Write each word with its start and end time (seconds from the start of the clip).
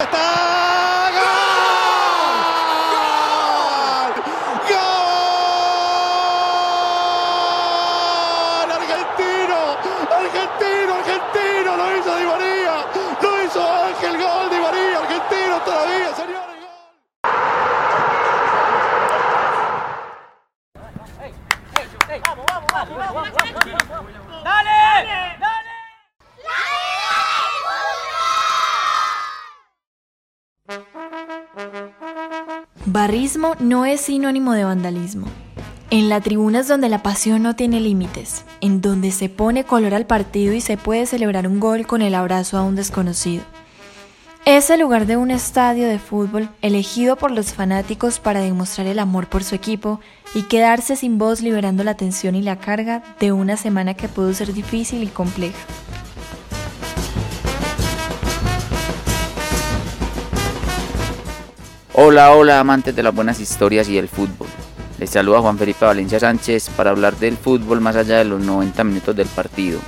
Barrismo 0.00 0.27
no 33.60 33.86
es 33.86 34.02
sinónimo 34.02 34.52
de 34.52 34.64
vandalismo. 34.64 35.26
En 35.90 36.08
la 36.08 36.20
tribuna 36.20 36.60
es 36.60 36.68
donde 36.68 36.88
la 36.88 37.02
pasión 37.02 37.42
no 37.42 37.56
tiene 37.56 37.80
límites, 37.80 38.44
en 38.60 38.80
donde 38.80 39.10
se 39.10 39.28
pone 39.28 39.64
color 39.64 39.94
al 39.94 40.06
partido 40.06 40.52
y 40.52 40.60
se 40.60 40.76
puede 40.76 41.06
celebrar 41.06 41.48
un 41.48 41.60
gol 41.60 41.86
con 41.86 42.02
el 42.02 42.14
abrazo 42.14 42.58
a 42.58 42.62
un 42.62 42.76
desconocido. 42.76 43.42
Es 44.44 44.70
el 44.70 44.80
lugar 44.80 45.06
de 45.06 45.16
un 45.16 45.30
estadio 45.30 45.88
de 45.88 45.98
fútbol 45.98 46.48
elegido 46.62 47.16
por 47.16 47.30
los 47.30 47.52
fanáticos 47.52 48.18
para 48.18 48.40
demostrar 48.40 48.86
el 48.86 48.98
amor 48.98 49.26
por 49.28 49.44
su 49.44 49.54
equipo 49.54 50.00
y 50.34 50.42
quedarse 50.42 50.96
sin 50.96 51.18
voz 51.18 51.40
liberando 51.40 51.84
la 51.84 51.96
tensión 51.96 52.34
y 52.34 52.42
la 52.42 52.56
carga 52.56 53.02
de 53.18 53.32
una 53.32 53.56
semana 53.56 53.94
que 53.94 54.08
pudo 54.08 54.32
ser 54.34 54.52
difícil 54.52 55.02
y 55.02 55.08
compleja. 55.08 55.58
Hola, 62.00 62.30
hola 62.30 62.60
amantes 62.60 62.94
de 62.94 63.02
las 63.02 63.12
buenas 63.12 63.40
historias 63.40 63.88
y 63.88 63.98
el 63.98 64.06
fútbol. 64.06 64.46
Les 65.00 65.10
saluda 65.10 65.40
Juan 65.40 65.58
Felipe 65.58 65.84
Valencia 65.84 66.20
Sánchez 66.20 66.70
para 66.76 66.90
hablar 66.90 67.16
del 67.16 67.36
fútbol 67.36 67.80
más 67.80 67.96
allá 67.96 68.18
de 68.18 68.24
los 68.24 68.40
90 68.40 68.84
minutos 68.84 69.16
del 69.16 69.26
partido. 69.26 69.80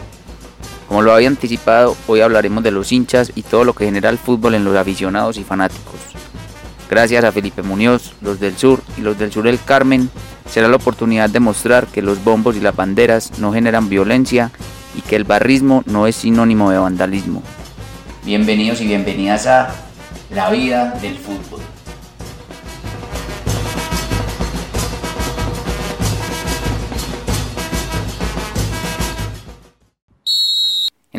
Como 0.89 1.03
lo 1.03 1.13
había 1.13 1.29
anticipado, 1.29 1.97
hoy 2.09 2.21
hablaremos 2.21 2.65
de 2.65 2.73
los 2.73 2.91
hinchas 2.91 3.31
y 3.37 3.43
todo 3.43 3.63
lo 3.63 3.75
que 3.75 3.85
genera 3.85 4.11
el 4.11 4.19
fútbol 4.19 4.57
en 4.57 4.65
los 4.65 4.77
aficionados 4.77 5.37
y 5.37 5.45
fanáticos. 5.45 6.01
Gracias 6.91 7.23
a 7.23 7.31
Felipe 7.31 7.63
Muñoz, 7.63 8.13
los 8.23 8.41
del 8.41 8.57
sur 8.57 8.83
y 8.99 9.03
los 9.03 9.17
del 9.17 9.31
sur 9.31 9.45
del 9.45 9.63
Carmen, 9.65 10.11
será 10.51 10.67
la 10.67 10.75
oportunidad 10.75 11.31
de 11.31 11.39
mostrar 11.39 11.87
que 11.87 12.03
los 12.03 12.25
bombos 12.25 12.57
y 12.57 12.61
las 12.61 12.75
banderas 12.75 13.39
no 13.39 13.53
generan 13.53 13.89
violencia 13.89 14.51
y 14.97 15.03
que 15.03 15.15
el 15.15 15.23
barrismo 15.23 15.85
no 15.87 16.09
es 16.09 16.17
sinónimo 16.17 16.73
de 16.73 16.79
vandalismo. 16.79 17.45
Bienvenidos 18.25 18.81
y 18.81 18.89
bienvenidas 18.89 19.47
a 19.47 19.73
La 20.35 20.51
vida 20.51 20.99
del 21.01 21.17
fútbol. 21.17 21.61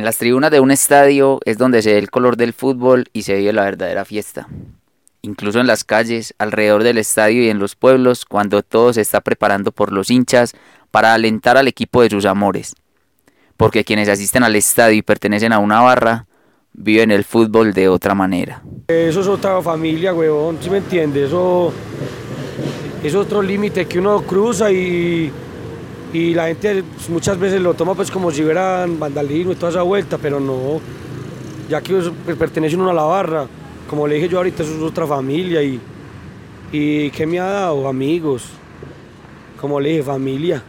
En 0.02 0.06
las 0.06 0.18
tribunas 0.18 0.50
de 0.50 0.60
un 0.60 0.72
estadio 0.72 1.40
es 1.46 1.60
donde 1.60 1.84
se 1.84 1.94
ve 1.94 2.00
el 2.00 2.10
color 2.10 2.36
del 2.36 2.54
fútbol 2.54 3.06
y 3.14 3.22
se 3.22 3.36
vive 3.36 3.54
la 3.54 3.66
verdadera 3.66 4.04
fiesta. 4.04 4.48
Incluso 5.22 5.60
en 5.60 5.68
las 5.68 5.84
calles, 5.84 6.34
alrededor 6.40 6.82
del 6.82 6.98
estadio 6.98 7.44
y 7.44 7.50
en 7.50 7.60
los 7.60 7.76
pueblos, 7.76 8.26
cuando 8.26 8.64
todo 8.64 8.94
se 8.94 9.02
está 9.02 9.22
preparando 9.22 9.72
por 9.72 9.92
los 9.92 10.10
hinchas 10.10 10.56
para 10.90 11.14
alentar 11.14 11.56
al 11.56 11.68
equipo 11.68 12.02
de 12.02 12.10
sus 12.10 12.26
amores. 12.26 12.74
Porque 13.58 13.84
quienes 13.84 14.10
asisten 14.10 14.42
al 14.42 14.56
estadio 14.56 14.98
y 14.98 15.02
pertenecen 15.04 15.54
a 15.54 15.60
una 15.60 15.82
barra, 15.82 16.26
viven 16.74 17.12
el 17.12 17.24
fútbol 17.24 17.72
de 17.72 17.88
otra 17.88 18.16
manera. 18.16 18.64
Eso 18.88 19.22
es 19.22 19.28
otra 19.28 19.62
familia, 19.62 20.16
huevón, 20.16 20.58
¿sí 20.62 20.72
me 20.72 20.78
entiendes? 20.78 21.28
Eso 21.28 21.72
es 23.04 23.14
otro 23.14 23.44
límite 23.44 23.86
que 23.86 24.00
uno 24.00 24.24
cruza 24.24 24.72
y 24.72 25.32
y 26.14 26.34
la 26.34 26.48
gente 26.48 26.84
muchas 27.10 27.38
veces 27.40 27.62
lo 27.62 27.74
toma 27.74 27.96
pues 27.96 28.12
como 28.12 28.32
si 28.32 28.44
hubieran 28.44 29.00
vandalismo 29.00 29.54
y 29.54 29.56
toda 29.56 29.72
esa 29.72 29.82
vuelta, 29.82 30.18
pero 30.18 30.40
no, 30.40 30.82
ya 31.70 31.82
que 31.82 32.02
pertenece 32.38 32.76
uno 32.76 32.90
a 32.90 32.94
la 32.94 33.04
barra, 33.04 33.48
como 33.90 34.08
le 34.08 34.16
dije 34.16 34.30
yo 34.30 34.38
ahorita, 34.38 34.64
eso 34.64 34.76
es 34.76 34.82
otra 34.82 35.08
familia 35.08 35.62
y, 35.64 35.80
y 36.72 37.10
¿qué 37.12 37.26
me 37.26 37.40
ha 37.40 37.46
dado? 37.46 37.88
Amigos, 37.88 38.44
como 39.60 39.80
le 39.80 39.90
dije, 39.90 40.04
familia. 40.04 40.64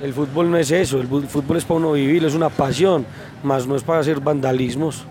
El 0.00 0.14
fútbol 0.14 0.50
no 0.50 0.56
es 0.56 0.70
eso, 0.70 0.98
el 0.98 1.06
fútbol 1.06 1.58
es 1.58 1.64
para 1.64 1.78
uno 1.78 1.92
vivir, 1.92 2.24
es 2.24 2.34
una 2.34 2.48
pasión, 2.48 3.04
más 3.42 3.66
no 3.66 3.76
es 3.76 3.82
para 3.82 4.00
hacer 4.00 4.20
vandalismos. 4.20 5.04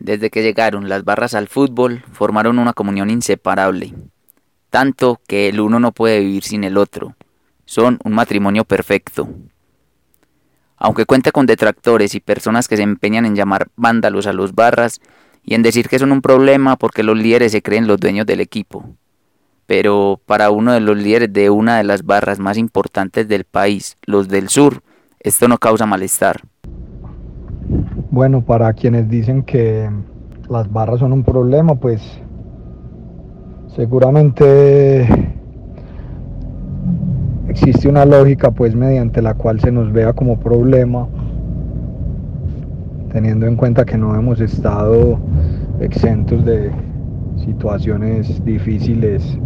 Desde 0.00 0.30
que 0.30 0.42
llegaron 0.42 0.88
las 0.88 1.04
barras 1.04 1.34
al 1.34 1.46
fútbol, 1.46 2.02
formaron 2.12 2.58
una 2.58 2.72
comunión 2.72 3.10
inseparable, 3.10 3.94
tanto 4.70 5.20
que 5.28 5.50
el 5.50 5.60
uno 5.60 5.78
no 5.78 5.92
puede 5.92 6.20
vivir 6.20 6.42
sin 6.42 6.64
el 6.64 6.78
otro. 6.78 7.14
Son 7.66 7.98
un 8.02 8.12
matrimonio 8.14 8.64
perfecto. 8.64 9.28
Aunque 10.78 11.04
cuenta 11.04 11.32
con 11.32 11.44
detractores 11.44 12.14
y 12.14 12.20
personas 12.20 12.66
que 12.66 12.78
se 12.78 12.82
empeñan 12.82 13.26
en 13.26 13.36
llamar 13.36 13.68
vándalos 13.76 14.26
a 14.26 14.32
los 14.32 14.54
barras 14.54 15.02
y 15.44 15.54
en 15.54 15.62
decir 15.62 15.86
que 15.86 15.98
son 15.98 16.12
un 16.12 16.22
problema 16.22 16.76
porque 16.76 17.02
los 17.02 17.18
líderes 17.18 17.52
se 17.52 17.60
creen 17.60 17.86
los 17.86 18.00
dueños 18.00 18.24
del 18.24 18.40
equipo. 18.40 18.96
Pero 19.66 20.18
para 20.24 20.50
uno 20.50 20.72
de 20.72 20.80
los 20.80 20.96
líderes 20.96 21.30
de 21.30 21.50
una 21.50 21.76
de 21.76 21.84
las 21.84 22.06
barras 22.06 22.38
más 22.38 22.56
importantes 22.56 23.28
del 23.28 23.44
país, 23.44 23.98
los 24.06 24.28
del 24.28 24.48
sur, 24.48 24.82
esto 25.20 25.46
no 25.46 25.58
causa 25.58 25.84
malestar. 25.84 26.40
Bueno, 28.10 28.42
para 28.42 28.72
quienes 28.72 29.08
dicen 29.08 29.42
que 29.44 29.88
las 30.48 30.70
barras 30.72 30.98
son 30.98 31.12
un 31.12 31.22
problema, 31.22 31.76
pues 31.76 32.02
seguramente 33.76 35.06
existe 37.48 37.88
una 37.88 38.04
lógica 38.04 38.50
pues 38.50 38.74
mediante 38.74 39.22
la 39.22 39.34
cual 39.34 39.60
se 39.60 39.70
nos 39.70 39.92
vea 39.92 40.12
como 40.12 40.40
problema, 40.40 41.06
teniendo 43.12 43.46
en 43.46 43.56
cuenta 43.56 43.84
que 43.84 43.96
no 43.96 44.14
hemos 44.16 44.40
estado 44.40 45.18
exentos 45.80 46.44
de 46.44 46.72
situaciones 47.36 48.44
difíciles 48.44 49.38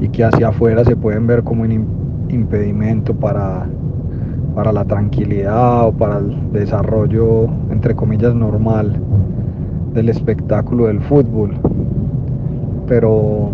y 0.00 0.08
que 0.08 0.24
hacia 0.24 0.48
afuera 0.48 0.84
se 0.84 0.96
pueden 0.96 1.26
ver 1.26 1.42
como 1.42 1.62
un 1.62 2.26
impedimento 2.28 3.14
para 3.14 3.66
para 4.54 4.72
la 4.72 4.84
tranquilidad 4.84 5.88
o 5.88 5.92
para 5.92 6.18
el 6.18 6.52
desarrollo, 6.52 7.44
entre 7.70 7.94
comillas, 7.94 8.34
normal 8.34 8.96
del 9.94 10.08
espectáculo 10.08 10.86
del 10.86 11.00
fútbol. 11.00 11.52
Pero 12.86 13.50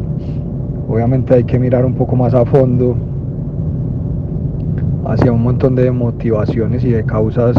obviamente 0.88 1.34
hay 1.34 1.44
que 1.44 1.58
mirar 1.58 1.84
un 1.84 1.94
poco 1.94 2.16
más 2.16 2.34
a 2.34 2.44
fondo 2.44 2.96
hacia 5.06 5.32
un 5.32 5.42
montón 5.42 5.74
de 5.74 5.90
motivaciones 5.90 6.84
y 6.84 6.90
de 6.90 7.04
causas 7.04 7.56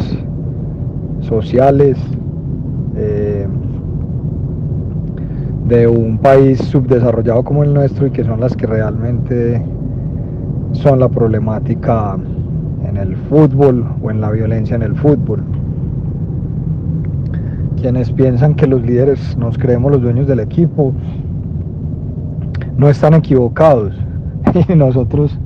sociales 1.22 1.98
eh, 2.96 3.48
de 5.68 5.88
un 5.88 6.18
país 6.18 6.60
subdesarrollado 6.60 7.44
como 7.44 7.64
el 7.64 7.74
nuestro 7.74 8.08
y 8.08 8.12
que 8.12 8.24
son 8.24 8.40
las 8.40 8.56
que 8.56 8.66
realmente 8.68 9.62
son 10.74 11.00
la 11.00 11.10
problemática 11.10 12.18
en 12.90 12.98
el 12.98 13.16
fútbol 13.16 13.86
o 14.02 14.12
en 14.12 14.20
la 14.20 14.32
violencia 14.32 14.76
en 14.76 14.82
el 14.82 14.96
fútbol. 14.96 15.44
quienes 17.80 18.12
piensan 18.12 18.56
que 18.56 18.68
los 18.68 18.82
líderes 18.82 19.38
nos 19.38 19.58
creemos 19.58 19.94
los 19.94 20.02
dueños 20.02 20.28
del 20.28 20.42
equipo, 20.42 20.94
no 22.78 22.90
están 22.90 23.14
equivocados. 23.14 23.94
Y 24.68 24.76
nosotros 24.76 25.40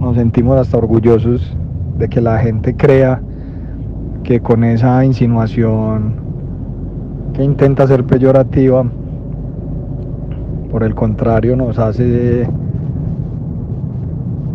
nos 0.00 0.16
sentimos 0.16 0.58
hasta 0.58 0.78
orgullosos 0.78 1.54
de 1.98 2.08
que 2.08 2.20
la 2.20 2.38
gente 2.38 2.74
crea 2.74 3.20
que 4.22 4.40
con 4.40 4.64
esa 4.64 5.04
insinuación 5.04 6.14
que 7.34 7.42
intenta 7.42 7.86
ser 7.86 8.04
peyorativa, 8.04 8.84
por 10.70 10.84
el 10.84 10.94
contrario 10.94 11.56
nos 11.56 11.78
hace 11.78 12.48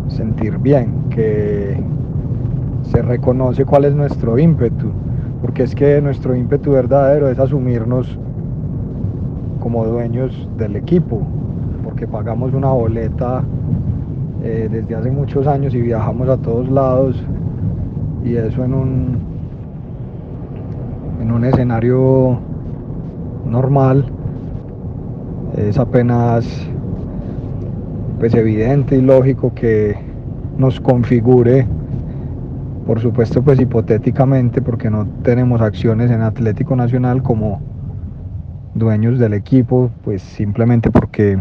sentir 0.08 0.58
bien, 0.58 0.94
que 1.14 1.76
se 2.82 3.00
reconoce 3.02 3.64
cuál 3.64 3.84
es 3.84 3.94
nuestro 3.94 4.36
ímpetu, 4.36 4.90
porque 5.40 5.62
es 5.62 5.74
que 5.74 6.00
nuestro 6.00 6.34
ímpetu 6.34 6.72
verdadero 6.72 7.28
es 7.28 7.38
asumirnos 7.38 8.18
como 9.60 9.86
dueños 9.86 10.48
del 10.58 10.74
equipo, 10.76 11.22
porque 11.84 12.08
pagamos 12.08 12.52
una 12.52 12.70
boleta 12.70 13.44
eh, 14.42 14.68
desde 14.70 14.94
hace 14.96 15.10
muchos 15.10 15.46
años 15.46 15.72
y 15.74 15.80
viajamos 15.80 16.28
a 16.28 16.36
todos 16.36 16.68
lados 16.68 17.22
y 18.24 18.34
eso 18.34 18.64
en 18.64 18.74
un 18.74 19.18
en 21.22 21.30
un 21.30 21.44
escenario 21.44 22.38
normal 23.48 24.04
es 25.56 25.78
apenas 25.78 26.68
pues 28.18 28.34
evidente 28.34 28.96
y 28.96 29.00
lógico 29.00 29.52
que 29.54 30.13
nos 30.58 30.80
configure 30.80 31.66
por 32.86 33.00
supuesto 33.00 33.42
pues 33.42 33.60
hipotéticamente 33.60 34.60
porque 34.60 34.90
no 34.90 35.06
tenemos 35.22 35.60
acciones 35.60 36.10
en 36.10 36.22
Atlético 36.22 36.76
Nacional 36.76 37.22
como 37.22 37.60
dueños 38.74 39.18
del 39.18 39.34
equipo 39.34 39.90
pues 40.04 40.22
simplemente 40.22 40.90
porque 40.90 41.38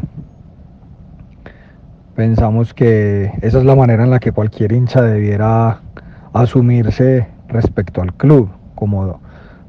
pensamos 2.16 2.74
que 2.74 3.32
esa 3.42 3.58
es 3.58 3.66
la 3.66 3.76
manera 3.76 4.04
en 4.04 4.10
la 4.10 4.20
que 4.20 4.32
cualquier 4.32 4.72
hincha 4.72 5.02
debiera 5.02 5.82
asumirse 6.32 7.28
respecto 7.48 8.02
al 8.02 8.14
club 8.14 8.50
como 8.76 9.20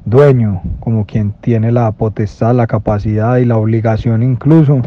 dueño, 0.05 0.61
como 0.79 1.05
quien 1.05 1.31
tiene 1.41 1.71
la 1.71 1.91
potestad, 1.91 2.55
la 2.55 2.67
capacidad 2.67 3.37
y 3.37 3.45
la 3.45 3.57
obligación 3.57 4.23
incluso 4.23 4.81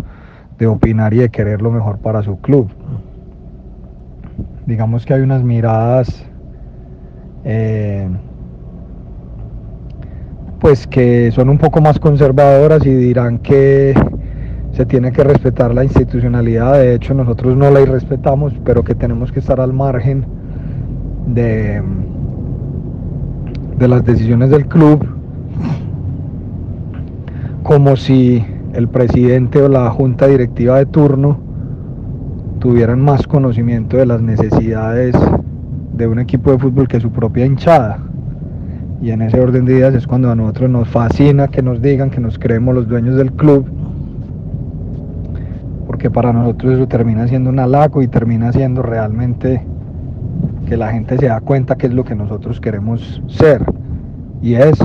de 0.59 0.67
opinar 0.67 1.15
y 1.15 1.19
de 1.19 1.29
querer 1.29 1.63
lo 1.63 1.71
mejor 1.71 1.99
para 1.99 2.23
su 2.23 2.41
club. 2.41 2.71
Digamos 4.69 5.07
que 5.07 5.15
hay 5.15 5.23
unas 5.23 5.43
miradas 5.43 6.27
eh, 7.43 8.07
pues 10.61 10.87
que 10.87 11.31
son 11.33 11.49
un 11.49 11.57
poco 11.57 11.81
más 11.81 11.99
conservadoras 11.99 12.85
y 12.85 12.95
dirán 12.95 13.39
que 13.39 13.95
se 14.73 14.85
tiene 14.85 15.11
que 15.11 15.25
respetar 15.25 15.75
la 15.75 15.85
institucionalidad, 15.85 16.75
de 16.75 16.97
hecho 16.97 17.15
nosotros 17.15 17.57
no 17.57 17.71
la 17.71 17.81
irrespetamos, 17.81 18.53
pero 18.63 18.85
que 18.85 18.95
tenemos 18.95 19.33
que 19.33 19.41
estar 19.41 19.59
al 19.59 19.73
margen 19.73 20.27
de, 21.29 21.83
de 23.79 23.89
las 23.89 24.05
decisiones 24.05 24.51
del 24.51 24.67
club, 24.67 25.03
como 27.63 27.97
si 27.97 28.45
el 28.75 28.87
presidente 28.89 29.63
o 29.63 29.69
la 29.71 29.89
junta 29.89 30.27
directiva 30.27 30.77
de 30.77 30.85
turno 30.85 31.48
tuvieran 32.59 33.01
más 33.01 33.27
conocimiento 33.27 33.97
de 33.97 34.07
las 34.07 34.21
necesidades 34.21 35.15
de 35.93 36.07
un 36.07 36.19
equipo 36.19 36.53
de 36.53 36.59
fútbol 36.59 36.89
que 36.89 37.01
su 37.01 37.11
propia 37.11 37.47
hinchada. 37.47 37.99
Y 39.01 39.11
en 39.11 39.23
ese 39.23 39.41
orden 39.41 39.65
de 39.65 39.75
ideas 39.75 39.95
es 39.95 40.07
cuando 40.07 40.31
a 40.31 40.35
nosotros 40.35 40.71
nos 40.71 40.89
fascina 40.89 41.49
que 41.49 41.63
nos 41.63 41.81
digan 41.81 42.11
que 42.11 42.21
nos 42.21 42.39
creemos 42.39 42.75
los 42.75 42.89
dueños 42.89 43.17
del 43.17 43.33
club, 43.33 43.67
porque 45.87 46.11
para 46.11 46.33
nosotros 46.33 46.75
eso 46.75 46.89
termina 46.89 47.29
siendo 47.29 47.51
un 47.51 47.61
halago 47.61 48.03
y 48.03 48.09
termina 48.09 48.53
siendo 48.53 48.83
realmente 48.83 49.65
que 50.67 50.77
la 50.77 50.91
gente 50.91 51.17
se 51.17 51.27
da 51.27 51.41
cuenta 51.41 51.77
que 51.77 51.87
es 51.87 51.95
lo 51.95 52.05
que 52.05 52.15
nosotros 52.15 52.61
queremos 52.61 53.23
ser 53.29 53.65
y 54.43 54.55
es 54.55 54.79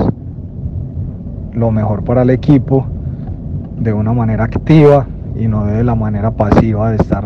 lo 1.52 1.70
mejor 1.70 2.04
para 2.04 2.22
el 2.22 2.30
equipo 2.30 2.86
de 3.78 3.92
una 3.92 4.12
manera 4.12 4.44
activa 4.44 5.06
y 5.38 5.46
no 5.46 5.66
de 5.66 5.84
la 5.84 5.94
manera 5.94 6.30
pasiva 6.30 6.90
de 6.90 6.96
estar 6.96 7.24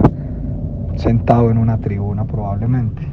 sentado 0.98 1.50
en 1.50 1.58
una 1.58 1.78
tribuna 1.78 2.24
probablemente. 2.24 3.06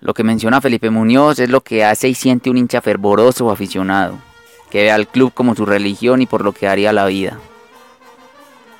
Lo 0.00 0.14
que 0.14 0.24
menciona 0.24 0.60
Felipe 0.60 0.90
Muñoz 0.90 1.38
es 1.38 1.50
lo 1.50 1.60
que 1.60 1.84
hace 1.84 2.08
y 2.08 2.14
siente 2.14 2.50
un 2.50 2.56
hincha 2.56 2.80
fervoroso 2.80 3.46
o 3.46 3.50
aficionado, 3.50 4.18
que 4.70 4.82
ve 4.82 4.90
al 4.90 5.08
club 5.08 5.32
como 5.34 5.54
su 5.54 5.66
religión 5.66 6.22
y 6.22 6.26
por 6.26 6.42
lo 6.42 6.52
que 6.52 6.68
haría 6.68 6.92
la 6.92 7.06
vida. 7.06 7.38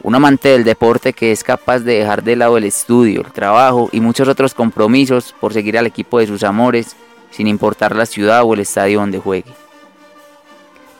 Un 0.03 0.15
amante 0.15 0.49
del 0.49 0.65
deporte 0.65 1.13
que 1.13 1.31
es 1.31 1.45
capaz 1.45 1.81
de 1.81 1.99
dejar 1.99 2.23
de 2.23 2.37
lado 2.37 2.57
el 2.57 2.65
estudio, 2.65 3.21
el 3.21 3.33
trabajo 3.33 3.91
y 3.93 4.01
muchos 4.01 4.29
otros 4.29 4.55
compromisos 4.55 5.35
por 5.39 5.53
seguir 5.53 5.77
al 5.77 5.87
equipo 5.87 6.19
de 6.19 6.27
sus 6.27 6.43
amores, 6.43 6.97
sin 7.31 7.47
importar 7.47 7.95
la 7.95 8.07
ciudad 8.07 8.43
o 8.45 8.55
el 8.55 8.61
estadio 8.61 9.01
donde 9.01 9.19
juegue. 9.19 9.53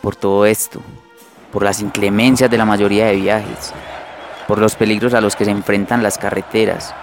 Por 0.03 0.17
todo 0.17 0.45
esto, 0.45 0.83
por 1.51 1.63
las 1.63 1.81
inclemencias 1.81 2.51
de 2.51 2.59
la 2.59 2.67
mayoría 2.67 3.07
de 3.07 3.17
viajes, 3.17 3.73
por 4.47 4.59
los 4.59 4.75
peligros 4.77 5.15
a 5.15 5.23
los 5.23 5.35
que 5.35 5.47
se 5.47 5.51
enfrentan 5.51 6.03
las 6.03 6.19
carreteras, 6.19 6.95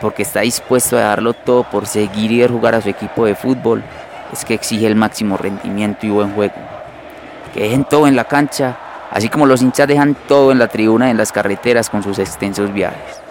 porque 0.00 0.22
está 0.22 0.40
dispuesto 0.40 0.96
a 0.96 1.02
darlo 1.02 1.32
todo 1.32 1.64
por 1.64 1.86
seguir 1.86 2.32
y 2.32 2.40
ver 2.40 2.50
jugar 2.50 2.74
a 2.74 2.80
su 2.80 2.88
equipo 2.88 3.24
de 3.26 3.34
fútbol, 3.34 3.82
es 4.32 4.44
que 4.44 4.54
exige 4.54 4.86
el 4.86 4.96
máximo 4.96 5.36
rendimiento 5.36 6.06
y 6.06 6.10
buen 6.10 6.32
juego. 6.34 6.54
Que 7.54 7.62
dejen 7.62 7.84
todo 7.84 8.06
en 8.06 8.16
la 8.16 8.24
cancha 8.24 8.76
así 9.10 9.28
como 9.28 9.46
los 9.46 9.62
hinchas 9.62 9.88
dejan 9.88 10.14
todo 10.26 10.52
en 10.52 10.58
la 10.58 10.68
tribuna 10.68 11.08
y 11.08 11.10
en 11.10 11.16
las 11.16 11.32
carreteras 11.32 11.90
con 11.90 12.02
sus 12.02 12.18
extensos 12.18 12.72
viajes. 12.72 13.27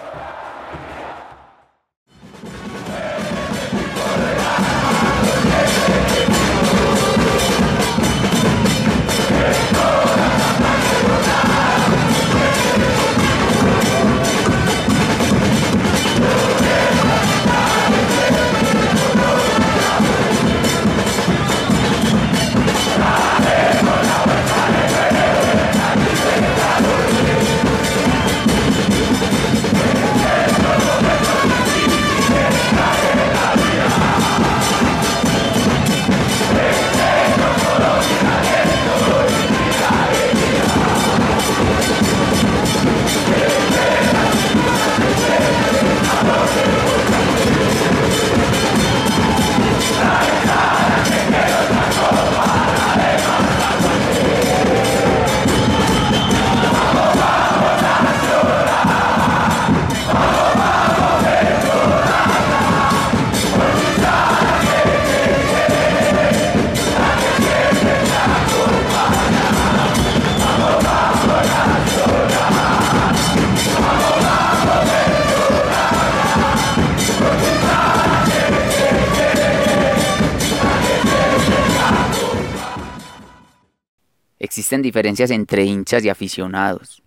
Existen 84.68 84.82
diferencias 84.82 85.30
entre 85.30 85.64
hinchas 85.64 86.04
y 86.04 86.10
aficionados. 86.10 87.02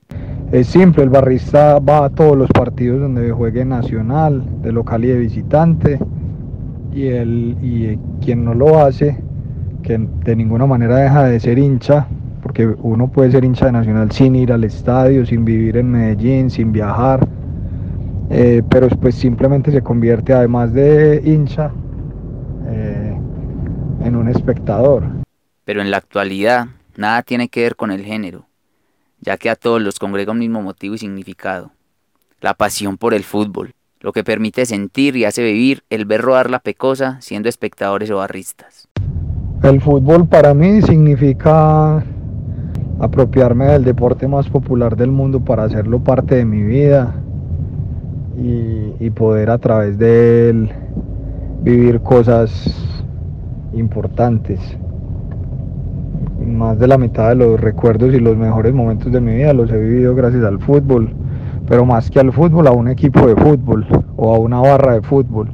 Es 0.52 0.66
simple, 0.66 1.04
el 1.04 1.10
barrista 1.10 1.78
va 1.78 2.06
a 2.06 2.10
todos 2.10 2.36
los 2.36 2.50
partidos 2.50 3.02
donde 3.02 3.32
juegue 3.32 3.64
nacional, 3.64 4.44
de 4.64 4.72
local 4.72 5.06
y 5.06 5.10
de 5.10 5.18
visitante, 5.20 6.00
y, 6.92 7.06
el, 7.06 7.56
y 7.62 8.00
quien 8.20 8.44
no 8.44 8.56
lo 8.56 8.80
hace, 8.80 9.16
que 9.84 9.96
de 10.00 10.36
ninguna 10.36 10.66
manera 10.66 10.96
deja 10.96 11.26
de 11.26 11.40
ser 11.40 11.60
hincha, 11.60 12.08
porque 12.42 12.66
uno 12.66 13.12
puede 13.12 13.32
ser 13.32 13.46
hincha 13.46 13.68
de 13.68 13.74
nacional 13.74 14.12
sin 14.12 14.36
ir 14.36 14.52
al 14.52 14.64
estadio, 14.64 15.24
sin 15.28 15.46
vivir 15.46 15.78
en 15.78 15.92
Medellín, 15.92 16.50
sin 16.50 16.72
viajar, 16.72 17.28
eh, 18.32 18.64
pero 18.72 18.90
pues 18.90 19.14
simplemente 19.14 19.72
se 19.72 19.84
convierte 19.84 20.34
además 20.34 20.74
de 20.74 21.22
hincha 21.24 21.72
eh, 22.68 23.16
en 24.04 24.16
un 24.16 24.30
espectador 24.30 25.04
Pero 25.64 25.82
en 25.82 25.92
la 25.92 25.98
actualidad 25.98 26.68
nada 26.96 27.24
tiene 27.24 27.50
que 27.50 27.62
ver 27.62 27.76
con 27.76 27.92
el 27.92 28.04
género, 28.04 28.48
ya 29.20 29.38
que 29.38 29.50
a 29.50 29.56
todos 29.56 29.82
los 29.82 30.00
congrega 30.00 30.32
un 30.32 30.40
mismo 30.40 30.62
motivo 30.62 30.96
y 30.96 30.98
significado, 30.98 31.72
la 32.40 32.54
pasión 32.54 32.98
por 32.98 33.14
el 33.14 33.24
fútbol, 33.24 33.74
lo 34.00 34.12
que 34.14 34.24
permite 34.24 34.66
sentir 34.66 35.16
y 35.16 35.26
hace 35.26 35.44
vivir 35.44 35.84
el 35.90 36.06
ver 36.06 36.22
rodar 36.22 36.50
la 36.50 36.60
pecosa 36.60 37.18
siendo 37.22 37.50
espectadores 37.50 38.10
o 38.12 38.18
barristas. 38.18 38.88
El 39.64 39.80
fútbol 39.80 40.28
para 40.28 40.56
mí 40.56 40.82
significa 40.82 42.04
apropiarme 43.00 43.66
del 43.66 43.84
deporte 43.84 44.28
más 44.28 44.50
popular 44.50 44.96
del 44.96 45.12
mundo 45.12 45.40
para 45.40 45.64
hacerlo 45.64 46.04
parte 46.04 46.36
de 46.36 46.46
mi 46.46 46.64
vida 46.64 47.16
y, 48.38 49.10
poder 49.12 49.50
a 49.50 49.58
través 49.58 49.98
de 49.98 50.50
él 50.50 50.72
vivir 51.62 52.02
cosas 52.02 52.52
importantes. 53.74 54.60
Más 56.46 56.80
de 56.80 56.88
la 56.88 56.98
mitad 56.98 57.30
de 57.30 57.36
los 57.36 57.60
recuerdos 57.60 58.14
y 58.14 58.20
los 58.20 58.36
mejores 58.36 58.74
momentos 58.74 59.12
de 59.12 59.22
mi 59.22 59.36
vida 59.36 59.54
los 59.54 59.72
he 59.72 59.78
vivido 59.78 60.16
gracias 60.16 60.44
al 60.44 60.60
fútbol, 60.60 61.14
pero 61.68 61.86
más 61.86 62.10
que 62.10 62.20
al 62.20 62.34
fútbol, 62.34 62.68
a 62.68 62.72
un 62.72 62.88
equipo 62.88 63.28
de 63.28 63.36
fútbol 63.36 63.86
o 64.18 64.34
a 64.34 64.40
una 64.40 64.60
barra 64.60 64.94
de 64.94 65.02
fútbol. 65.02 65.52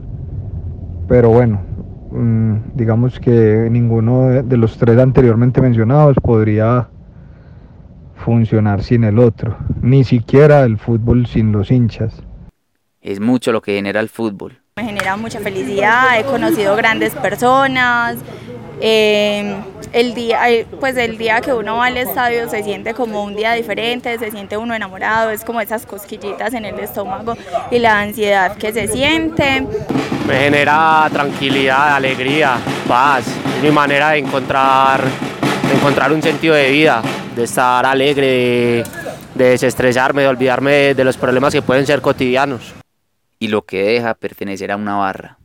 Pero 1.08 1.30
bueno, 1.30 1.62
mm, 2.12 2.76
digamos 2.76 3.20
que 3.20 3.68
ninguno 3.70 4.44
de 4.44 4.58
los 4.58 4.78
tres 4.78 4.98
anteriormente 4.98 5.62
mencionados 5.62 6.16
podría 6.22 6.88
funcionar 8.16 8.84
sin 8.84 9.04
el 9.04 9.20
otro, 9.20 9.58
ni 9.82 10.04
siquiera 10.04 10.64
el 10.64 10.78
fútbol 10.78 11.28
sin 11.28 11.52
los 11.52 11.72
hinchas. 11.72 12.22
Es 13.02 13.20
mucho 13.20 13.52
lo 13.52 13.62
que 13.62 13.76
genera 13.76 14.00
el 14.00 14.10
fútbol. 14.10 14.60
Me 14.76 14.84
genera 14.84 15.16
mucha 15.16 15.40
felicidad, 15.40 16.20
he 16.20 16.24
conocido 16.24 16.76
grandes 16.76 17.14
personas. 17.16 18.18
Eh, 18.82 19.56
el 19.94 20.14
día, 20.14 20.42
pues 20.80 20.98
el 20.98 21.18
día 21.18 21.42
que 21.42 21.54
uno 21.54 21.78
va 21.78 21.86
al 21.86 21.98
estadio 21.98 22.50
se 22.50 22.64
siente 22.64 22.94
como 22.94 23.24
un 23.24 23.36
día 23.36 23.54
diferente, 23.54 24.18
se 24.18 24.32
siente 24.32 24.58
uno 24.58 24.74
enamorado, 24.74 25.32
es 25.32 25.44
como 25.44 25.62
esas 25.62 25.86
cosquillitas 25.86 26.54
en 26.54 26.66
el 26.66 26.80
estómago 26.80 27.36
y 27.72 27.80
la 27.80 28.00
ansiedad 28.00 28.58
que 28.58 28.74
se 28.74 28.88
siente. 28.88 29.66
Me 30.28 30.36
genera 30.36 31.08
tranquilidad, 31.12 31.96
alegría, 31.96 32.58
paz, 32.88 33.26
es 33.28 33.64
mi 33.64 33.72
manera 33.72 34.12
de 34.12 34.20
encontrar, 34.20 35.02
de 35.02 35.74
encontrar 35.76 36.12
un 36.12 36.22
sentido 36.22 36.56
de 36.56 36.70
vida 36.70 37.02
de 37.38 37.44
estar 37.44 37.86
alegre, 37.86 38.84
de, 39.36 39.46
desestresarme, 39.46 40.24
de 40.24 40.28
olvidarme 40.28 40.96
de, 40.96 41.04
los 41.04 41.18
problemas 41.18 41.54
que 41.54 41.62
pueden 41.62 41.86
ser 41.86 42.02
cotidianos. 42.02 42.74
Y 43.40 43.50
lo 43.50 43.62
que 43.62 43.84
deja 43.84 44.16
pertenecer 44.16 44.72
a 44.72 44.76
una 44.76 44.96
barra. 44.96 45.37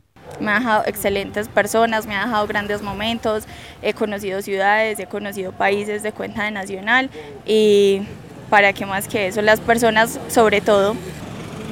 Me 0.42 0.50
ha 0.50 0.58
dejado 0.58 0.82
excelentes 0.86 1.48
personas, 1.48 2.06
me 2.06 2.16
ha 2.16 2.24
dejado 2.24 2.46
grandes 2.46 2.82
momentos, 2.82 3.44
he 3.80 3.94
conocido 3.94 4.42
ciudades, 4.42 4.98
he 4.98 5.06
conocido 5.06 5.52
países 5.52 6.02
de 6.02 6.12
cuenta 6.12 6.44
de 6.44 6.50
nacional 6.50 7.08
y 7.46 8.02
para 8.50 8.72
qué 8.72 8.84
más 8.84 9.08
que 9.08 9.28
eso, 9.28 9.40
las 9.40 9.60
personas 9.60 10.18
sobre 10.28 10.60
todo. 10.60 10.94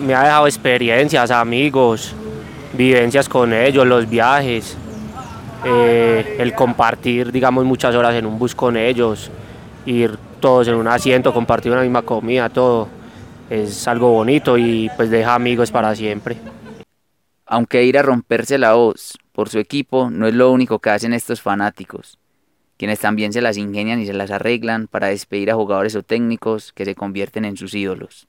Me 0.01 0.15
ha 0.15 0.23
dejado 0.23 0.47
experiencias, 0.47 1.31
amigos, 1.31 2.15
vivencias 2.73 3.29
con 3.29 3.53
ellos, 3.53 3.87
los 3.87 4.09
viajes, 4.09 4.77
eh, 5.65 6.37
el 6.39 6.55
compartir, 6.55 7.33
digamos, 7.33 7.65
muchas 7.65 7.95
horas 7.95 8.15
en 8.15 8.25
un 8.25 8.39
bus 8.39 8.55
con 8.55 8.77
ellos, 8.77 9.31
ir 9.85 10.17
todos 10.41 10.69
en 10.69 10.75
un 10.75 10.89
asiento, 10.89 11.35
compartir 11.35 11.73
una 11.73 11.83
misma 11.83 12.03
comida, 12.03 12.49
todo. 12.49 12.89
Es 13.51 13.87
algo 13.89 14.13
bonito 14.13 14.57
y 14.57 14.89
pues 14.97 15.11
deja 15.11 15.35
amigos 15.35 15.71
para 15.73 15.95
siempre. 15.95 16.37
Aunque 17.53 17.83
ir 17.83 17.99
a 17.99 18.03
romperse 18.03 18.59
la 18.59 18.75
voz 18.75 19.19
por 19.33 19.49
su 19.49 19.59
equipo 19.59 20.09
no 20.09 20.29
es 20.29 20.35
lo 20.35 20.53
único 20.53 20.79
que 20.79 20.91
hacen 20.91 21.13
estos 21.13 21.43
fanáticos, 21.43 22.17
quienes 22.79 23.01
también 23.01 23.33
se 23.33 23.41
las 23.41 23.57
ingenian 23.57 24.01
y 24.01 24.07
se 24.07 24.13
las 24.13 24.31
arreglan 24.31 24.87
para 24.87 25.09
despedir 25.09 25.51
a 25.51 25.57
jugadores 25.57 25.97
o 25.97 26.05
técnicos 26.05 26.73
que 26.73 26.85
se 26.85 26.95
convierten 26.95 27.45
en 27.45 27.57
sus 27.57 27.75
ídolos. 27.75 28.29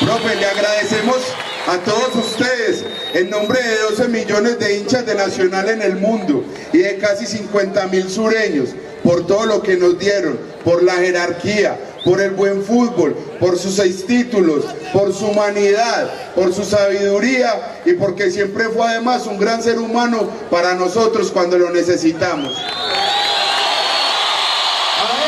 Profe, 0.00 0.34
le 0.34 0.46
agradecemos 0.46 1.32
a 1.68 1.78
todos 1.78 2.16
ustedes 2.16 2.84
en 3.14 3.30
nombre 3.30 3.62
de 3.62 3.82
12 3.82 4.08
millones 4.08 4.58
de 4.58 4.78
hinchas 4.78 5.06
de 5.06 5.14
Nacional 5.14 5.68
en 5.68 5.82
el 5.82 5.94
mundo 5.94 6.44
y 6.72 6.78
de 6.78 6.98
casi 6.98 7.24
50 7.24 7.86
mil 7.86 8.10
sureños 8.10 8.70
por 9.04 9.28
todo 9.28 9.46
lo 9.46 9.62
que 9.62 9.76
nos 9.76 9.96
dieron, 9.96 10.36
por 10.64 10.82
la 10.82 10.94
jerarquía, 10.94 11.78
por 12.08 12.20
el 12.22 12.30
buen 12.30 12.64
fútbol, 12.64 13.14
por 13.38 13.58
sus 13.58 13.74
seis 13.74 14.06
títulos, 14.06 14.64
por 14.94 15.12
su 15.12 15.26
humanidad, 15.26 16.08
por 16.34 16.54
su 16.54 16.64
sabiduría 16.64 17.82
y 17.84 17.92
porque 17.92 18.30
siempre 18.30 18.70
fue 18.70 18.88
además 18.88 19.26
un 19.26 19.38
gran 19.38 19.62
ser 19.62 19.78
humano 19.78 20.26
para 20.50 20.72
nosotros 20.74 21.30
cuando 21.30 21.58
lo 21.58 21.68
necesitamos. 21.68 22.56
A 22.56 22.70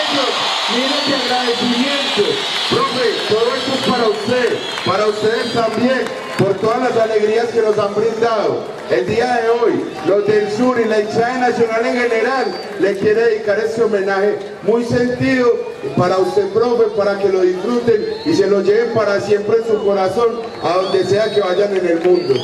ellos, 0.01 0.33
miren 0.75 0.91
qué 1.07 1.15
agradecimiento. 1.35 2.23
Profe, 2.71 3.09
todo 3.29 3.55
esto 3.57 3.73
es 3.75 3.83
para 3.87 4.09
usted, 4.09 4.59
para 4.87 5.07
ustedes 5.07 5.53
también, 5.53 6.05
por 6.41 6.55
todas 6.55 6.81
las 6.81 6.97
alegrías 6.97 7.47
que 7.49 7.61
nos 7.61 7.79
han 7.79 7.95
brindado. 7.95 8.65
El 8.91 9.07
día 9.07 9.41
de 9.43 9.51
hoy, 9.51 9.85
los 10.07 10.27
del 10.27 10.51
sur 10.51 10.81
y 10.81 10.87
la 10.87 11.01
hinchada 11.01 11.51
nacional 11.51 11.87
en 11.87 12.01
general 12.01 12.47
le 12.81 12.97
quiere 12.97 13.23
dedicar 13.27 13.59
este 13.61 13.83
homenaje 13.83 14.39
muy 14.63 14.85
sentido 14.85 15.55
para 15.97 16.17
usted, 16.19 16.49
profe, 16.49 16.85
para 16.97 17.19
que 17.19 17.29
lo 17.29 17.43
disfruten 17.43 18.05
y 18.25 18.35
se 18.35 18.47
lo 18.47 18.63
lleven 18.63 18.95
para 18.95 19.21
siempre 19.21 19.59
en 19.59 19.67
su 19.67 19.85
corazón, 19.85 20.41
a 20.63 20.77
donde 20.77 21.05
sea 21.05 21.33
que 21.33 21.41
vayan 21.41 21.77
en 21.77 21.87
el 21.87 22.01
mundo. 22.01 22.35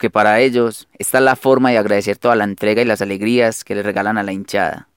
Porque 0.00 0.08
para 0.08 0.40
ellos 0.40 0.88
esta 0.98 1.18
es 1.18 1.24
la 1.24 1.36
forma 1.36 1.68
de 1.68 1.76
agradecer 1.76 2.16
toda 2.16 2.34
la 2.34 2.44
entrega 2.44 2.80
y 2.80 2.86
las 2.86 3.02
alegrías 3.02 3.64
que 3.64 3.74
le 3.74 3.82
regalan 3.82 4.16
a 4.16 4.22
la 4.22 4.32
hinchada, 4.32 4.88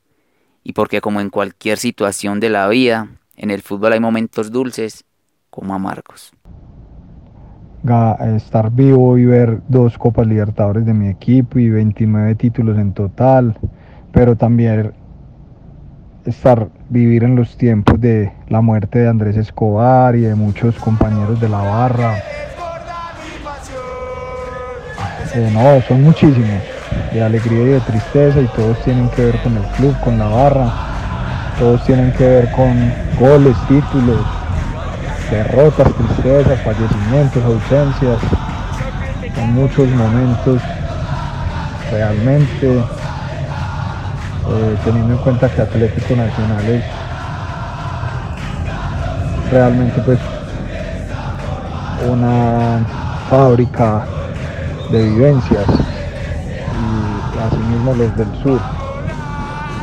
y 0.63 0.71
porque 0.71 1.01
como 1.01 1.19
en 1.19 1.29
cualquier 1.29 1.77
situación 1.77 2.39
de 2.39 2.49
la 2.49 2.69
vida, 2.69 3.09
en 3.35 3.51
el 3.51 3.61
fútbol 3.61 3.91
hay 3.91 3.99
momentos 3.99 4.49
dulces 4.49 5.03
como 5.49 5.73
amargos. 5.73 6.31
Estar 8.37 8.71
vivo 8.71 9.17
y 9.17 9.25
ver 9.25 9.59
dos 9.67 9.97
Copas 9.97 10.25
Libertadores 10.25 10.85
de 10.85 10.93
mi 10.93 11.09
equipo 11.09 11.59
y 11.59 11.69
29 11.69 12.35
títulos 12.35 12.77
en 12.77 12.93
total, 12.93 13.57
pero 14.13 14.37
también 14.37 14.93
estar 16.23 16.69
vivir 16.87 17.25
en 17.25 17.35
los 17.35 17.57
tiempos 17.57 17.99
de 17.99 18.31
la 18.47 18.61
muerte 18.61 18.99
de 18.99 19.09
Andrés 19.09 19.35
Escobar 19.35 20.15
y 20.15 20.21
de 20.21 20.35
muchos 20.35 20.75
compañeros 20.79 21.41
de 21.41 21.49
la 21.49 21.57
barra 21.57 22.23
no, 25.35 25.81
son 25.87 26.03
muchísimos, 26.03 26.61
de 27.11 27.23
alegría 27.23 27.63
y 27.63 27.69
de 27.69 27.79
tristeza 27.81 28.39
y 28.39 28.45
todos 28.47 28.77
tienen 28.83 29.09
que 29.09 29.25
ver 29.25 29.41
con 29.41 29.57
el 29.57 29.63
club, 29.77 29.99
con 29.99 30.19
la 30.19 30.27
barra, 30.27 30.71
todos 31.57 31.83
tienen 31.85 32.11
que 32.13 32.23
ver 32.23 32.51
con 32.51 32.93
goles, 33.19 33.57
títulos, 33.67 34.19
derrotas, 35.31 35.91
tristezas, 35.93 36.61
fallecimientos, 36.61 37.43
ausencias, 37.43 38.19
son 39.35 39.53
muchos 39.53 39.89
momentos 39.89 40.61
realmente, 41.91 42.77
eh, 42.77 42.83
teniendo 44.83 45.13
en 45.13 45.19
cuenta 45.19 45.49
que 45.49 45.61
Atlético 45.61 46.15
Nacional 46.15 46.69
es 46.69 46.83
realmente 49.51 50.01
pues 50.01 50.19
una 52.07 52.79
fábrica 53.29 54.05
de 54.91 55.09
vivencias 55.09 55.65
y 56.79 57.39
asimismo 57.39 57.93
los 57.95 58.17
del 58.17 58.43
sur. 58.43 58.59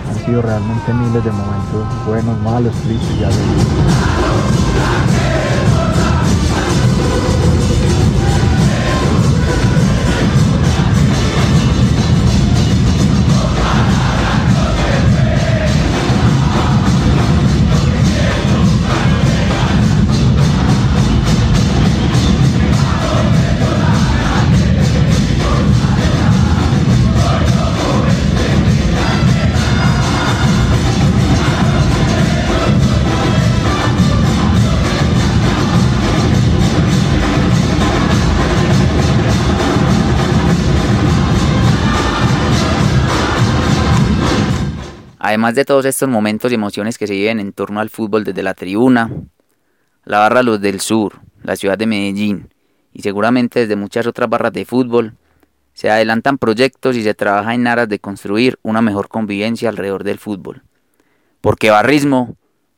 Han 0.09 0.27
sido 0.27 0.43
realmente 0.43 0.93
miles 0.93 1.25
de 1.25 1.33
momentos 1.33 2.07
buenos, 2.07 2.39
malos, 2.41 2.75
tristes 2.83 3.19
y. 3.19 4.20
Además 45.31 45.55
de 45.55 45.65
todos 45.65 45.85
estos 45.85 46.09
momentos 46.09 46.51
y 46.51 46.57
emociones 46.57 46.99
que 46.99 47.07
se 47.07 47.13
viven 47.13 47.39
en 47.39 47.53
torno 47.53 47.79
al 47.79 47.89
fútbol 47.89 48.25
desde 48.25 48.43
la 48.43 48.53
tribuna, 48.53 49.13
la 50.05 50.19
barra 50.19 50.43
Luz 50.43 50.61
del 50.61 50.81
Sur, 50.81 51.21
la 51.45 51.55
ciudad 51.55 51.79
de 51.79 51.87
Medellín 51.87 52.53
y 52.93 53.03
seguramente 53.03 53.61
desde 53.61 53.77
muchas 53.77 54.09
otras 54.09 54.29
barras 54.29 54.53
de 54.53 54.65
fútbol, 54.65 55.15
se 55.73 55.89
adelantan 55.89 56.37
proyectos 56.37 56.97
y 56.97 57.05
se 57.05 57.15
trabaja 57.15 57.55
en 57.55 57.69
aras 57.69 57.89
de 57.89 58.01
construir 58.01 58.59
una 58.63 58.83
mejor 58.83 59.07
convivencia 59.07 59.69
alrededor 59.69 60.03
del 60.03 60.19
fútbol. 60.19 60.65
Porque 61.41 61.71
barrismo 61.71 62.35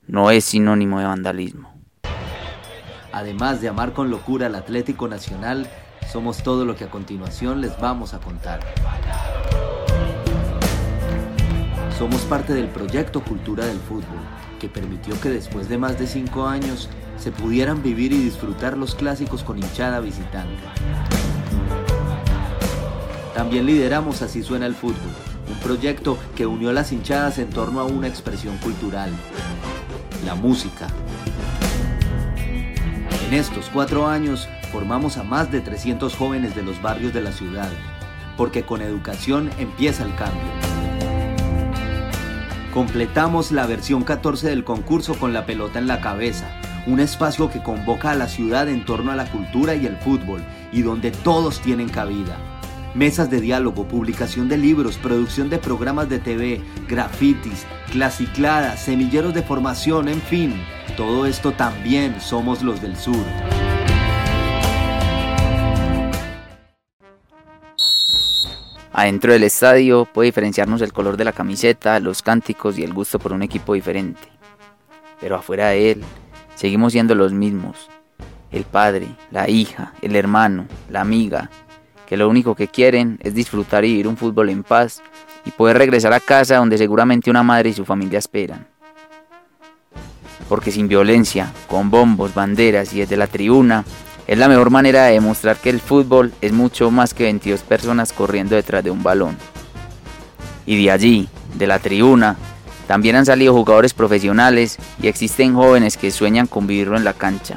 no 0.06 0.30
es 0.30 0.44
sinónimo 0.44 0.98
de 0.98 1.06
vandalismo. 1.06 1.72
Además 3.12 3.62
de 3.62 3.68
amar 3.68 3.94
con 3.94 4.10
locura 4.10 4.48
al 4.48 4.56
Atlético 4.56 5.08
Nacional, 5.08 5.70
somos 6.12 6.42
todo 6.42 6.66
lo 6.66 6.76
que 6.76 6.84
a 6.84 6.90
continuación 6.90 7.62
les 7.62 7.80
vamos 7.80 8.12
a 8.12 8.18
contar. 8.18 8.60
Somos 12.02 12.22
parte 12.22 12.52
del 12.52 12.66
proyecto 12.66 13.22
Cultura 13.22 13.64
del 13.64 13.78
Fútbol, 13.78 14.18
que 14.58 14.68
permitió 14.68 15.20
que 15.20 15.28
después 15.28 15.68
de 15.68 15.78
más 15.78 16.00
de 16.00 16.08
cinco 16.08 16.48
años 16.48 16.88
se 17.16 17.30
pudieran 17.30 17.80
vivir 17.80 18.12
y 18.12 18.16
disfrutar 18.16 18.76
los 18.76 18.96
clásicos 18.96 19.44
con 19.44 19.58
hinchada 19.58 20.00
visitante. 20.00 20.58
También 23.36 23.66
lideramos 23.66 24.20
Así 24.20 24.42
Suena 24.42 24.66
el 24.66 24.74
Fútbol, 24.74 25.12
un 25.48 25.56
proyecto 25.60 26.18
que 26.34 26.44
unió 26.44 26.72
las 26.72 26.90
hinchadas 26.90 27.38
en 27.38 27.50
torno 27.50 27.78
a 27.78 27.84
una 27.84 28.08
expresión 28.08 28.56
cultural, 28.58 29.12
la 30.26 30.34
música. 30.34 30.88
En 33.28 33.32
estos 33.32 33.70
cuatro 33.72 34.08
años 34.08 34.48
formamos 34.72 35.18
a 35.18 35.22
más 35.22 35.52
de 35.52 35.60
300 35.60 36.16
jóvenes 36.16 36.56
de 36.56 36.64
los 36.64 36.82
barrios 36.82 37.12
de 37.12 37.22
la 37.22 37.30
ciudad, 37.30 37.70
porque 38.36 38.64
con 38.64 38.82
educación 38.82 39.50
empieza 39.60 40.02
el 40.02 40.12
cambio. 40.16 40.71
Completamos 42.72 43.52
la 43.52 43.66
versión 43.66 44.02
14 44.02 44.48
del 44.48 44.64
concurso 44.64 45.14
con 45.14 45.34
la 45.34 45.44
pelota 45.44 45.78
en 45.78 45.86
la 45.86 46.00
cabeza, 46.00 46.46
un 46.86 47.00
espacio 47.00 47.50
que 47.50 47.62
convoca 47.62 48.10
a 48.10 48.14
la 48.14 48.28
ciudad 48.28 48.66
en 48.66 48.86
torno 48.86 49.12
a 49.12 49.14
la 49.14 49.30
cultura 49.30 49.74
y 49.74 49.84
el 49.84 49.98
fútbol 49.98 50.42
y 50.72 50.80
donde 50.80 51.10
todos 51.10 51.60
tienen 51.60 51.90
cabida. 51.90 52.38
Mesas 52.94 53.30
de 53.30 53.42
diálogo, 53.42 53.86
publicación 53.86 54.48
de 54.48 54.56
libros, 54.56 54.96
producción 54.96 55.50
de 55.50 55.58
programas 55.58 56.08
de 56.08 56.18
TV, 56.18 56.62
grafitis, 56.88 57.66
clasicladas, 57.90 58.80
semilleros 58.80 59.34
de 59.34 59.42
formación, 59.42 60.08
en 60.08 60.22
fin, 60.22 60.54
todo 60.96 61.26
esto 61.26 61.52
también 61.52 62.22
somos 62.22 62.62
los 62.62 62.80
del 62.80 62.96
sur. 62.96 63.71
Adentro 69.02 69.32
del 69.32 69.42
estadio 69.42 70.04
puede 70.04 70.26
diferenciarnos 70.26 70.80
el 70.80 70.92
color 70.92 71.16
de 71.16 71.24
la 71.24 71.32
camiseta, 71.32 71.98
los 71.98 72.22
cánticos 72.22 72.78
y 72.78 72.84
el 72.84 72.94
gusto 72.94 73.18
por 73.18 73.32
un 73.32 73.42
equipo 73.42 73.74
diferente. 73.74 74.22
Pero 75.20 75.34
afuera 75.34 75.70
de 75.70 75.90
él, 75.90 76.04
seguimos 76.54 76.92
siendo 76.92 77.16
los 77.16 77.32
mismos. 77.32 77.90
El 78.52 78.62
padre, 78.62 79.08
la 79.32 79.50
hija, 79.50 79.92
el 80.02 80.14
hermano, 80.14 80.68
la 80.88 81.00
amiga, 81.00 81.50
que 82.06 82.16
lo 82.16 82.28
único 82.28 82.54
que 82.54 82.68
quieren 82.68 83.18
es 83.24 83.34
disfrutar 83.34 83.84
y 83.84 83.88
vivir 83.88 84.06
un 84.06 84.16
fútbol 84.16 84.50
en 84.50 84.62
paz 84.62 85.02
y 85.44 85.50
poder 85.50 85.78
regresar 85.78 86.12
a 86.12 86.20
casa 86.20 86.58
donde 86.58 86.78
seguramente 86.78 87.28
una 87.28 87.42
madre 87.42 87.70
y 87.70 87.74
su 87.74 87.84
familia 87.84 88.20
esperan. 88.20 88.68
Porque 90.48 90.70
sin 90.70 90.86
violencia, 90.86 91.52
con 91.66 91.90
bombos, 91.90 92.34
banderas 92.34 92.92
y 92.92 93.00
desde 93.00 93.16
la 93.16 93.26
tribuna, 93.26 93.84
es 94.26 94.38
la 94.38 94.48
mejor 94.48 94.70
manera 94.70 95.04
de 95.04 95.14
demostrar 95.14 95.56
que 95.56 95.70
el 95.70 95.80
fútbol 95.80 96.32
es 96.40 96.52
mucho 96.52 96.90
más 96.90 97.14
que 97.14 97.24
22 97.24 97.60
personas 97.62 98.12
corriendo 98.12 98.54
detrás 98.54 98.84
de 98.84 98.90
un 98.90 99.02
balón. 99.02 99.36
Y 100.64 100.82
de 100.82 100.90
allí, 100.90 101.28
de 101.54 101.66
la 101.66 101.78
tribuna, 101.78 102.36
también 102.86 103.16
han 103.16 103.26
salido 103.26 103.52
jugadores 103.52 103.94
profesionales 103.94 104.78
y 105.00 105.08
existen 105.08 105.54
jóvenes 105.54 105.96
que 105.96 106.10
sueñan 106.10 106.46
con 106.46 106.66
vivirlo 106.66 106.96
en 106.96 107.04
la 107.04 107.14
cancha. 107.14 107.56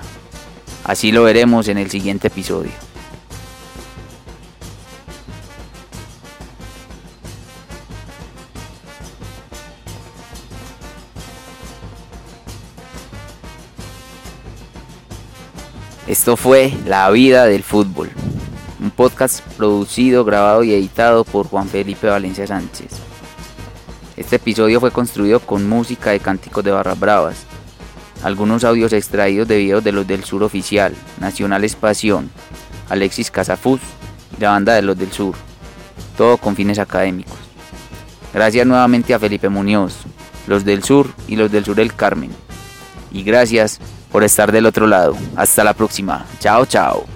Así 0.84 1.12
lo 1.12 1.24
veremos 1.24 1.68
en 1.68 1.78
el 1.78 1.90
siguiente 1.90 2.28
episodio. 2.28 2.72
Esto 16.08 16.38
fue 16.38 16.72
La 16.86 17.10
vida 17.10 17.46
del 17.46 17.64
fútbol, 17.64 18.12
un 18.80 18.92
podcast 18.92 19.42
producido, 19.58 20.24
grabado 20.24 20.64
y 20.64 20.72
editado 20.72 21.24
por 21.24 21.48
Juan 21.48 21.68
Felipe 21.68 22.06
Valencia 22.06 22.46
Sánchez. 22.46 22.92
Este 24.16 24.36
episodio 24.36 24.80
fue 24.80 24.92
construido 24.92 25.40
con 25.40 25.68
música 25.68 26.12
de 26.12 26.20
cánticos 26.20 26.64
de 26.64 26.70
Barras 26.70 27.00
Bravas, 27.00 27.38
algunos 28.24 28.64
audios 28.64 28.94
extraídos 28.94 29.48
de 29.48 29.58
videos 29.58 29.84
de 29.84 29.94
los 29.94 30.06
del 30.06 30.24
Sur 30.24 30.44
Oficial, 30.44 30.94
Nacional 31.20 31.64
Espación, 31.64 32.30
Alexis 32.88 33.32
Casafus 33.32 33.82
y 34.38 34.42
la 34.42 34.52
banda 34.52 34.76
de 34.76 34.84
los 34.84 34.96
del 34.96 35.12
Sur, 35.12 35.34
todo 36.16 36.38
con 36.38 36.56
fines 36.56 36.78
académicos. 36.78 37.40
Gracias 38.32 38.68
nuevamente 38.68 39.16
a 39.16 39.20
Felipe 39.20 39.50
Muñoz, 39.50 39.96
los 40.46 40.66
del 40.66 40.84
Sur 40.84 41.10
y 41.28 41.36
los 41.36 41.52
del 41.52 41.66
Sur 41.66 41.76
del 41.76 41.96
Carmen. 41.96 42.30
Y 43.12 43.24
gracias 43.24 43.80
por 44.16 44.24
estar 44.24 44.50
del 44.50 44.66
otro 44.66 44.88
lado. 44.88 45.14
Hasta 45.36 45.62
la 45.62 45.74
próxima. 45.74 46.26
Chao, 46.40 46.66
chao. 46.66 47.15